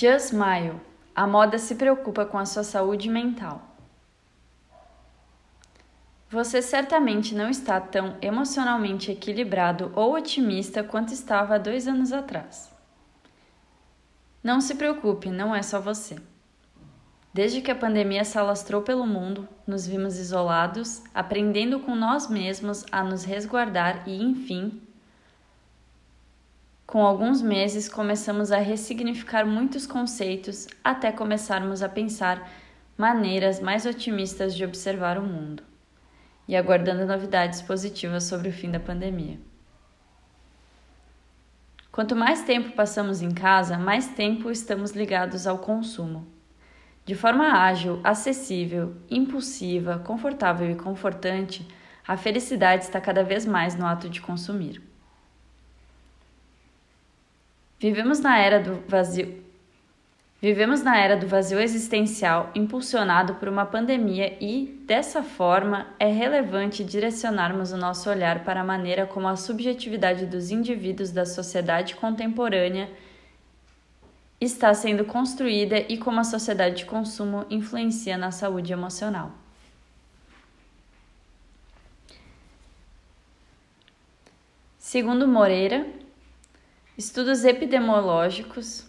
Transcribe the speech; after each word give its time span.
Just 0.00 0.28
Smile. 0.28 0.80
A 1.14 1.26
moda 1.26 1.58
se 1.58 1.74
preocupa 1.74 2.24
com 2.24 2.38
a 2.38 2.46
sua 2.46 2.64
saúde 2.64 3.06
mental. 3.06 3.60
Você 6.30 6.62
certamente 6.62 7.34
não 7.34 7.50
está 7.50 7.78
tão 7.78 8.16
emocionalmente 8.22 9.12
equilibrado 9.12 9.92
ou 9.94 10.14
otimista 10.14 10.82
quanto 10.82 11.12
estava 11.12 11.56
há 11.56 11.58
dois 11.58 11.86
anos 11.86 12.14
atrás. 12.14 12.72
Não 14.42 14.62
se 14.62 14.74
preocupe, 14.74 15.28
não 15.28 15.54
é 15.54 15.62
só 15.62 15.78
você. 15.78 16.16
Desde 17.34 17.60
que 17.60 17.70
a 17.70 17.76
pandemia 17.76 18.24
se 18.24 18.38
alastrou 18.38 18.80
pelo 18.80 19.06
mundo, 19.06 19.46
nos 19.66 19.86
vimos 19.86 20.16
isolados, 20.16 21.02
aprendendo 21.14 21.78
com 21.78 21.94
nós 21.94 22.26
mesmos 22.26 22.86
a 22.90 23.04
nos 23.04 23.24
resguardar 23.24 24.08
e, 24.08 24.16
enfim, 24.22 24.80
com 26.90 27.06
alguns 27.06 27.40
meses, 27.40 27.88
começamos 27.88 28.50
a 28.50 28.58
ressignificar 28.58 29.46
muitos 29.46 29.86
conceitos 29.86 30.66
até 30.82 31.12
começarmos 31.12 31.84
a 31.84 31.88
pensar 31.88 32.50
maneiras 32.98 33.60
mais 33.60 33.86
otimistas 33.86 34.56
de 34.56 34.64
observar 34.64 35.16
o 35.16 35.22
mundo 35.22 35.62
e 36.48 36.56
aguardando 36.56 37.06
novidades 37.06 37.62
positivas 37.62 38.24
sobre 38.24 38.48
o 38.48 38.52
fim 38.52 38.72
da 38.72 38.80
pandemia. 38.80 39.38
Quanto 41.92 42.16
mais 42.16 42.42
tempo 42.42 42.72
passamos 42.72 43.22
em 43.22 43.30
casa, 43.30 43.78
mais 43.78 44.08
tempo 44.08 44.50
estamos 44.50 44.90
ligados 44.90 45.46
ao 45.46 45.58
consumo. 45.58 46.26
De 47.06 47.14
forma 47.14 47.52
ágil, 47.52 48.00
acessível, 48.02 48.96
impulsiva, 49.08 50.00
confortável 50.00 50.68
e 50.68 50.74
confortante, 50.74 51.64
a 52.04 52.16
felicidade 52.16 52.82
está 52.82 53.00
cada 53.00 53.22
vez 53.22 53.46
mais 53.46 53.76
no 53.76 53.86
ato 53.86 54.08
de 54.08 54.20
consumir. 54.20 54.89
Vivemos 57.80 58.20
na 58.20 58.38
era 58.38 58.60
do 58.60 58.74
vazio. 58.86 59.42
Vivemos 60.38 60.82
na 60.82 60.98
era 60.98 61.16
do 61.16 61.26
vazio 61.26 61.58
existencial 61.58 62.50
impulsionado 62.54 63.36
por 63.36 63.48
uma 63.48 63.64
pandemia 63.64 64.36
e, 64.38 64.66
dessa 64.86 65.22
forma, 65.22 65.86
é 65.98 66.06
relevante 66.06 66.84
direcionarmos 66.84 67.72
o 67.72 67.78
nosso 67.78 68.10
olhar 68.10 68.44
para 68.44 68.60
a 68.60 68.64
maneira 68.64 69.06
como 69.06 69.26
a 69.26 69.34
subjetividade 69.34 70.26
dos 70.26 70.50
indivíduos 70.50 71.10
da 71.10 71.24
sociedade 71.24 71.94
contemporânea 71.94 72.90
está 74.38 74.74
sendo 74.74 75.06
construída 75.06 75.78
e 75.88 75.96
como 75.96 76.20
a 76.20 76.24
sociedade 76.24 76.76
de 76.76 76.84
consumo 76.84 77.46
influencia 77.48 78.18
na 78.18 78.30
saúde 78.30 78.74
emocional. 78.74 79.32
Segundo 84.78 85.26
Moreira, 85.26 85.86
Estudos 87.00 87.44
epidemiológicos. 87.46 88.84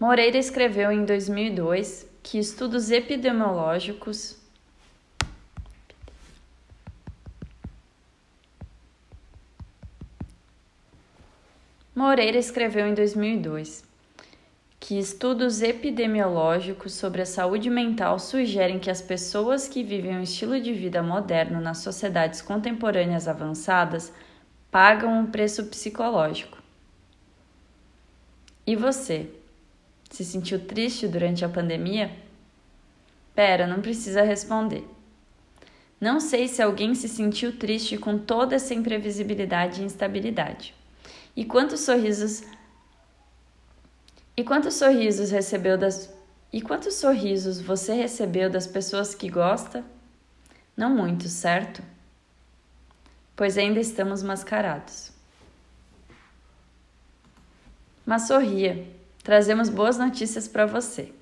Moreira 0.00 0.38
escreveu 0.38 0.90
em 0.90 1.04
2002 1.04 2.06
que 2.22 2.38
estudos 2.38 2.90
epidemiológicos 2.90 4.38
Moreira 11.94 12.38
escreveu 12.38 12.86
em 12.86 12.94
2002 12.94 13.91
que 14.92 14.98
estudos 14.98 15.62
epidemiológicos 15.62 16.92
sobre 16.92 17.22
a 17.22 17.24
saúde 17.24 17.70
mental 17.70 18.18
sugerem 18.18 18.78
que 18.78 18.90
as 18.90 19.00
pessoas 19.00 19.66
que 19.66 19.82
vivem 19.82 20.18
um 20.18 20.22
estilo 20.22 20.60
de 20.60 20.74
vida 20.74 21.02
moderno 21.02 21.62
nas 21.62 21.78
sociedades 21.78 22.42
contemporâneas 22.42 23.26
avançadas 23.26 24.12
pagam 24.70 25.18
um 25.18 25.24
preço 25.24 25.64
psicológico. 25.64 26.58
E 28.66 28.76
você? 28.76 29.30
Se 30.10 30.26
sentiu 30.26 30.60
triste 30.60 31.08
durante 31.08 31.42
a 31.42 31.48
pandemia? 31.48 32.12
Pera, 33.34 33.66
não 33.66 33.80
precisa 33.80 34.20
responder. 34.20 34.86
Não 35.98 36.20
sei 36.20 36.46
se 36.48 36.60
alguém 36.60 36.94
se 36.94 37.08
sentiu 37.08 37.56
triste 37.56 37.96
com 37.96 38.18
toda 38.18 38.56
essa 38.56 38.74
imprevisibilidade 38.74 39.80
e 39.80 39.86
instabilidade. 39.86 40.74
E 41.34 41.46
quantos 41.46 41.80
sorrisos 41.80 42.42
e 44.36 44.42
quantos 44.42 44.74
sorrisos 44.74 45.30
recebeu 45.30 45.76
das 45.76 46.10
E 46.52 46.60
quantos 46.60 46.94
sorrisos 46.94 47.60
você 47.60 47.94
recebeu 47.94 48.50
das 48.50 48.66
pessoas 48.66 49.14
que 49.14 49.28
gosta? 49.28 49.84
Não 50.76 50.90
muitos, 50.90 51.32
certo? 51.32 51.82
Pois 53.34 53.56
ainda 53.56 53.80
estamos 53.80 54.22
mascarados. 54.22 55.12
Mas 58.04 58.26
sorria. 58.26 58.86
Trazemos 59.22 59.68
boas 59.68 59.96
notícias 59.96 60.48
para 60.48 60.66
você. 60.66 61.12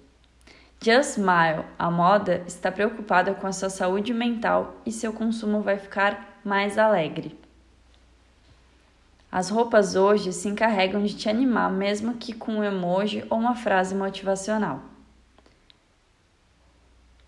Just 0.82 1.19
Smile, 1.19 1.66
a 1.78 1.91
moda, 1.91 2.42
está 2.47 2.72
preocupada 2.72 3.34
com 3.34 3.47
a 3.47 3.53
sua 3.53 3.69
saúde 3.69 4.15
mental 4.15 4.81
e 4.87 4.91
seu 4.91 5.12
consumo 5.12 5.60
vai 5.60 5.77
ficar 5.78 6.41
mais 6.42 6.78
alegre. 6.78 7.38
As 9.32 9.48
roupas 9.48 9.94
hoje 9.94 10.32
se 10.32 10.48
encarregam 10.48 11.02
de 11.04 11.14
te 11.14 11.28
animar, 11.28 11.70
mesmo 11.70 12.14
que 12.14 12.32
com 12.32 12.54
um 12.56 12.64
emoji 12.64 13.24
ou 13.30 13.38
uma 13.38 13.54
frase 13.54 13.94
motivacional. 13.94 14.82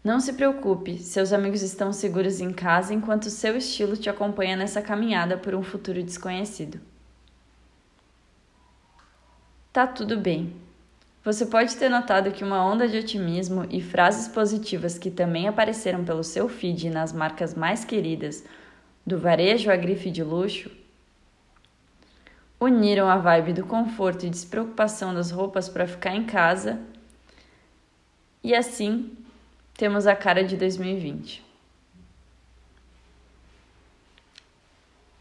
Não 0.03 0.19
se 0.19 0.33
preocupe, 0.33 0.99
seus 0.99 1.33
amigos 1.33 1.63
estão 1.63 1.93
seguros 1.93 2.41
em 2.41 2.53
casa 2.53 2.93
enquanto 2.93 3.31
seu 3.31 3.57
estilo 3.57 3.97
te 3.97 4.11
acompanha 4.11 4.57
nessa 4.57 4.83
caminhada 4.83 5.39
por 5.39 5.55
um 5.55 5.63
futuro 5.63 6.03
desconhecido. 6.03 6.81
Tá 9.73 9.87
tudo 9.87 10.19
bem. 10.19 10.57
Você 11.25 11.47
pode 11.47 11.77
ter 11.77 11.89
notado 11.89 12.33
que 12.33 12.43
uma 12.43 12.65
onda 12.65 12.89
de 12.89 12.99
otimismo 12.99 13.65
e 13.71 13.81
frases 13.81 14.27
positivas 14.27 14.99
que 14.99 15.09
também 15.09 15.47
apareceram 15.47 16.05
pelo 16.05 16.25
seu 16.25 16.49
feed 16.49 16.91
nas 16.91 17.13
marcas 17.13 17.55
mais 17.55 17.85
queridas, 17.85 18.45
do 19.07 19.17
varejo 19.21 19.71
à 19.71 19.77
grife 19.77 20.11
de 20.11 20.25
luxo, 20.25 20.69
uniram 22.63 23.09
a 23.09 23.17
vibe 23.17 23.53
do 23.53 23.67
conforto 23.67 24.25
e 24.25 24.31
despreocupação 24.31 25.13
das 25.13 25.31
roupas 25.31 25.69
para 25.69 25.87
ficar 25.87 26.15
em 26.15 26.25
casa. 26.25 26.81
E 28.43 28.55
assim 28.55 29.17
temos 29.75 30.07
a 30.07 30.15
cara 30.15 30.45
de 30.45 30.57
2020. 30.57 31.45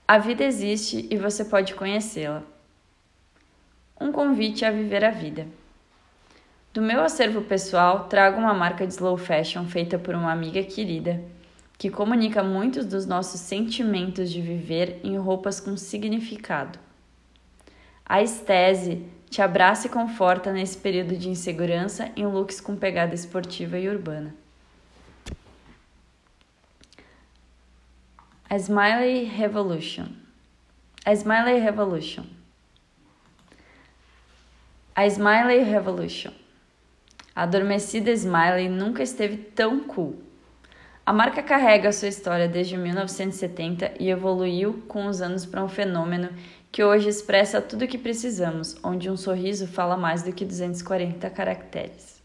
A 0.08 0.18
vida 0.18 0.44
existe 0.44 1.08
e 1.10 1.18
você 1.18 1.44
pode 1.46 1.74
conhecê-la. 1.74 2.44
Um 4.00 4.12
convite 4.12 4.66
a 4.66 4.72
viver 4.72 5.04
a 5.04 5.12
vida. 5.12 5.48
Do 6.74 6.82
meu 6.82 7.02
acervo 7.02 7.42
pessoal, 7.42 8.08
trago 8.08 8.40
uma 8.40 8.54
marca 8.54 8.86
de 8.86 8.94
slow 8.94 9.18
fashion 9.18 9.66
feita 9.66 9.98
por 9.98 10.14
uma 10.14 10.32
amiga 10.32 10.62
querida, 10.64 11.22
que 11.78 11.90
comunica 11.90 12.44
muitos 12.44 12.86
dos 12.86 13.06
nossos 13.06 13.42
sentimentos 13.42 14.30
de 14.30 14.42
viver 14.42 15.00
em 15.04 15.18
roupas 15.18 15.60
com 15.60 15.76
significado. 15.76 16.91
A 18.12 18.22
estese 18.22 19.06
te 19.30 19.42
abraça 19.42 19.88
e 19.88 19.90
conforta 19.90 20.52
nesse 20.52 20.78
período 20.78 21.16
de 21.16 21.30
insegurança 21.30 22.12
em 22.14 22.26
looks 22.26 22.60
com 22.60 22.76
pegada 22.76 23.16
esportiva 23.16 23.80
e 23.80 23.88
urbana. 23.88 24.36
A 28.50 28.58
Smiley 28.58 29.24
Revolution. 29.24 30.08
A 31.06 31.14
Smiley 31.14 31.62
Revolution. 31.62 32.26
A 34.94 35.08
Smiley 35.08 35.64
Revolution. 35.64 36.34
A 37.34 37.44
adormecida 37.44 38.12
Smiley 38.12 38.68
nunca 38.68 39.02
esteve 39.02 39.38
tão 39.38 39.86
cool. 39.86 40.22
A 41.06 41.14
marca 41.14 41.42
carrega 41.42 41.94
sua 41.94 42.10
história 42.10 42.50
desde 42.50 42.76
1970 42.76 43.94
e 43.98 44.10
evoluiu 44.10 44.84
com 44.88 45.08
os 45.08 45.22
anos 45.22 45.46
para 45.46 45.64
um 45.64 45.70
fenômeno 45.70 46.30
que 46.72 46.84
hoje 46.84 47.10
expressa 47.10 47.62
tudo 47.62 47.84
o 47.84 47.88
que 47.88 47.98
precisamos, 47.98 48.78
onde 48.82 49.10
um 49.10 49.18
sorriso 49.18 49.68
fala 49.68 49.98
mais 49.98 50.24
do 50.24 50.32
que 50.32 50.46
240 50.46 51.30
caracteres. 51.30 52.22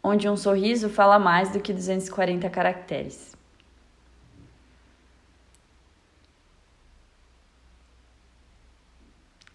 Onde 0.00 0.28
um 0.28 0.36
sorriso 0.36 0.88
fala 0.88 1.18
mais 1.18 1.50
do 1.50 1.60
que 1.60 1.72
240 1.72 2.48
caracteres. 2.48 3.36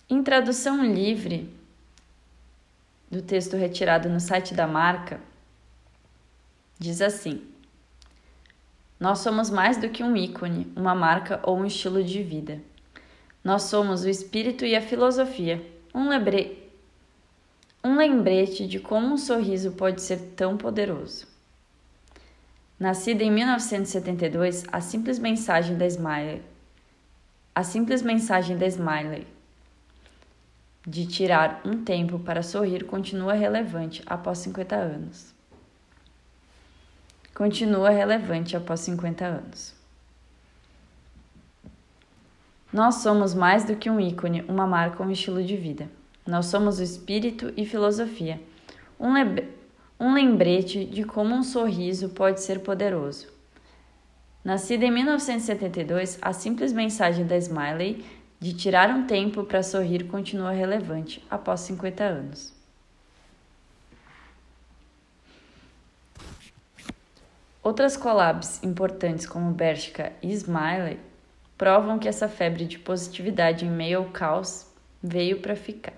Em 0.10 0.22
tradução 0.22 0.84
livre 0.84 1.50
do 3.10 3.22
texto 3.22 3.56
retirado 3.56 4.10
no 4.10 4.20
site 4.20 4.54
da 4.54 4.68
marca, 4.68 5.20
diz 6.78 7.02
assim: 7.02 7.42
Nós 9.00 9.20
somos 9.20 9.50
mais 9.50 9.78
do 9.78 9.90
que 9.90 10.04
um 10.04 10.16
ícone, 10.16 10.72
uma 10.76 10.94
marca 10.94 11.40
ou 11.44 11.58
um 11.58 11.66
estilo 11.66 12.04
de 12.04 12.22
vida. 12.22 12.62
Nós 13.44 13.64
somos 13.64 14.04
o 14.04 14.10
espírito 14.10 14.66
e 14.66 14.76
a 14.76 14.82
filosofia, 14.82 15.62
um, 15.94 16.10
um 17.84 17.98
lembrete 17.98 18.66
de 18.66 18.80
como 18.80 19.14
um 19.14 19.18
sorriso 19.18 19.72
pode 19.74 20.02
ser 20.02 20.20
tão 20.36 20.58
poderoso. 20.58 21.28
Nascida 22.80 23.24
em 23.24 23.32
1972, 23.32 24.64
a 24.72 24.80
simples 24.82 25.20
mensagem 25.20 25.78
da 25.78 25.86
Smiley, 25.86 26.42
a 27.54 27.64
simples 27.64 28.02
mensagem 28.02 28.58
da 28.58 28.66
Smiley 28.66 29.28
de 30.86 31.06
tirar 31.08 31.62
um 31.66 31.84
tempo 31.84 32.20
para 32.20 32.44
sorrir 32.44 32.84
continua 32.84 33.34
relevante 33.34 34.04
após 34.06 34.40
50 34.40 34.76
anos. 34.76 35.34
Continua 37.34 37.90
relevante 37.90 38.56
após 38.56 38.82
50 38.82 39.26
anos. 39.26 39.83
Nós 42.74 42.96
somos 42.96 43.36
mais 43.36 43.64
do 43.64 43.76
que 43.76 43.88
um 43.88 44.00
ícone, 44.00 44.44
uma 44.48 44.66
marca 44.66 45.04
ou 45.04 45.08
um 45.08 45.12
estilo 45.12 45.44
de 45.44 45.56
vida. 45.56 45.88
Nós 46.26 46.48
somos 46.48 46.80
o 46.80 46.84
espírito 46.84 47.54
e 47.56 47.68
filosofia, 47.68 48.42
um, 49.00 49.14
um 50.00 50.12
lembrete 50.12 50.84
de 50.84 51.04
como 51.04 51.36
um 51.36 51.44
sorriso 51.44 52.10
pode 52.10 52.42
ser 52.42 52.62
poderoso. 52.62 53.28
Nascida 54.44 54.86
em 54.86 54.92
1972, 54.92 56.18
a 56.20 56.34
simples 56.34 56.74
mensagem 56.74 57.28
da 57.28 57.38
Smiley 57.38 58.04
de 58.40 58.54
tirar 58.54 58.90
um 58.90 59.06
tempo 59.06 59.44
para 59.44 59.62
sorrir 59.62 60.06
continua 60.06 60.52
relevante 60.52 61.24
após 61.30 61.60
50 61.62 62.04
anos. 62.04 62.54
Outras 67.62 67.96
collabs 67.96 68.62
importantes 68.64 69.28
como 69.28 69.52
Bershka 69.52 70.12
e 70.22 70.34
Smiley 70.34 71.13
provam 71.58 72.00
que 72.00 72.08
essa 72.08 72.28
febre 72.28 72.66
de 72.66 72.80
positividade 72.80 73.66
em 73.66 73.70
meio 73.70 74.00
ao 74.00 74.06
caos 74.06 74.68
veio 75.02 75.40
para 75.40 75.56
ficar. 75.56 75.94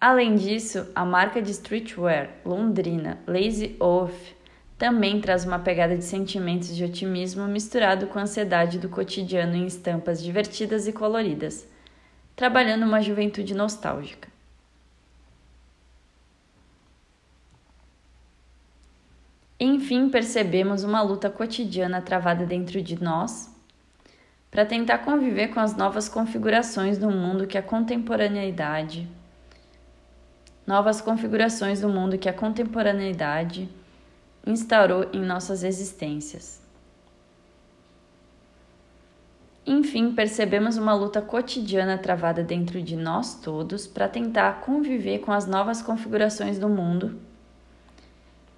Além 0.00 0.36
disso, 0.36 0.86
a 0.94 1.04
marca 1.04 1.42
de 1.42 1.50
streetwear 1.50 2.30
londrina 2.44 3.18
Lazy 3.26 3.76
Oaf 3.80 4.36
também 4.78 5.20
traz 5.20 5.44
uma 5.44 5.58
pegada 5.58 5.98
de 5.98 6.04
sentimentos 6.04 6.74
de 6.76 6.84
otimismo 6.84 7.48
misturado 7.48 8.06
com 8.06 8.18
a 8.18 8.22
ansiedade 8.22 8.78
do 8.78 8.88
cotidiano 8.88 9.56
em 9.56 9.66
estampas 9.66 10.22
divertidas 10.22 10.86
e 10.86 10.92
coloridas, 10.92 11.66
trabalhando 12.36 12.84
uma 12.84 13.02
juventude 13.02 13.54
nostálgica. 13.54 14.28
Enfim, 19.60 20.08
percebemos 20.08 20.84
uma 20.84 21.02
luta 21.02 21.28
cotidiana 21.28 22.00
travada 22.00 22.46
dentro 22.46 22.80
de 22.80 23.02
nós 23.02 23.52
para 24.50 24.64
tentar 24.64 24.98
conviver 24.98 25.48
com 25.48 25.60
as 25.60 25.76
novas 25.76 26.08
configurações 26.08 26.96
do 26.96 27.10
mundo 27.10 27.46
que 27.46 27.58
a 27.58 27.62
contemporaneidade 27.62 29.08
novas 30.68 31.00
configurações 31.00 31.80
do 31.80 31.88
mundo 31.88 32.18
que 32.18 32.28
a 32.28 32.32
contemporaneidade 32.32 33.66
instaurou 34.46 35.06
em 35.14 35.24
nossas 35.24 35.64
existências. 35.64 36.60
Enfim, 39.66 40.12
percebemos 40.12 40.76
uma 40.76 40.92
luta 40.92 41.22
cotidiana 41.22 41.96
travada 41.96 42.42
dentro 42.42 42.82
de 42.82 42.96
nós 42.96 43.34
todos 43.34 43.86
para 43.86 44.08
tentar 44.08 44.60
conviver 44.60 45.20
com 45.20 45.32
as 45.32 45.46
novas 45.46 45.80
configurações 45.80 46.58
do 46.58 46.68
mundo 46.68 47.18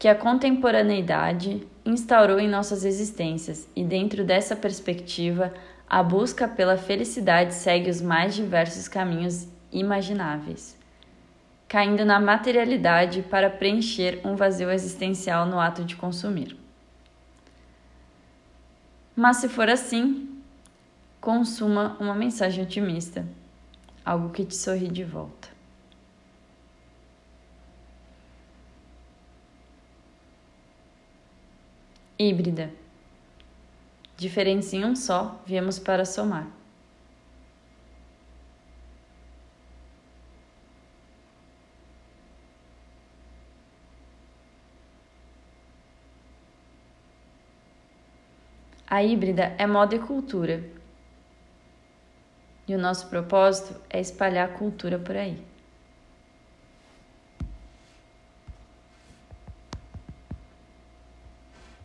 que 0.01 0.09
a 0.09 0.17
contemporaneidade 0.17 1.65
instaurou 1.87 2.41
em 2.41 2.49
nossas 2.49 2.85
existências, 2.85 3.69
e 3.77 3.85
dentro 3.85 4.25
dessa 4.25 4.57
perspectiva, 4.57 5.55
a 5.89 6.03
busca 6.03 6.49
pela 6.49 6.77
felicidade 6.77 7.55
segue 7.55 7.89
os 7.89 8.01
mais 8.01 8.35
diversos 8.35 8.89
caminhos 8.89 9.47
imagináveis 9.71 10.81
caindo 11.71 12.05
na 12.05 12.19
materialidade 12.19 13.23
para 13.23 13.49
preencher 13.49 14.21
um 14.25 14.35
vazio 14.35 14.73
existencial 14.73 15.47
no 15.47 15.61
ato 15.61 15.85
de 15.85 15.95
consumir. 15.95 16.57
Mas 19.15 19.37
se 19.37 19.49
for 19.49 19.71
assim, 19.71 20.43
consuma 21.21 21.97
uma 22.01 22.13
mensagem 22.13 22.65
otimista, 22.65 23.25
algo 24.05 24.31
que 24.31 24.45
te 24.45 24.57
sorri 24.57 24.89
de 24.89 25.05
volta. 25.05 25.49
Híbrida. 32.23 32.71
Diferentes 34.15 34.71
em 34.75 34.85
um 34.85 34.95
só, 34.95 35.41
viemos 35.47 35.79
para 35.79 36.05
somar. 36.05 36.47
A 48.87 49.03
híbrida 49.03 49.55
é 49.57 49.67
moda 49.67 49.95
e 49.95 49.99
cultura. 49.99 50.63
E 52.69 52.75
o 52.75 52.79
nosso 52.79 53.09
propósito 53.09 53.81
é 53.89 53.99
espalhar 53.99 54.47
a 54.47 54.53
cultura 54.53 54.99
por 54.99 55.17
aí. 55.17 55.50